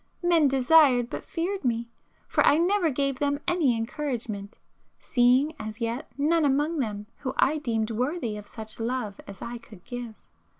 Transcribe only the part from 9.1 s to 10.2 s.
as I could give.